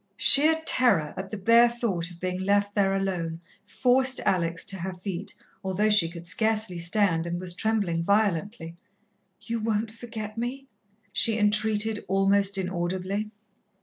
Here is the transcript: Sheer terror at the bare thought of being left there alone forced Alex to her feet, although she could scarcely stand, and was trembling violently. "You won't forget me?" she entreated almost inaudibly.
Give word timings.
Sheer 0.17 0.59
terror 0.65 1.13
at 1.15 1.29
the 1.29 1.37
bare 1.37 1.69
thought 1.69 2.09
of 2.09 2.19
being 2.19 2.39
left 2.41 2.73
there 2.73 2.95
alone 2.95 3.39
forced 3.67 4.19
Alex 4.21 4.65
to 4.65 4.79
her 4.79 4.95
feet, 5.03 5.35
although 5.63 5.91
she 5.91 6.09
could 6.09 6.25
scarcely 6.25 6.79
stand, 6.79 7.27
and 7.27 7.39
was 7.39 7.53
trembling 7.53 8.03
violently. 8.03 8.75
"You 9.41 9.59
won't 9.59 9.91
forget 9.91 10.39
me?" 10.39 10.65
she 11.13 11.37
entreated 11.37 12.03
almost 12.07 12.57
inaudibly. 12.57 13.29